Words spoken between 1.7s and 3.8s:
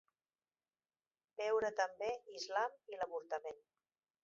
també: Islam i l'avortament.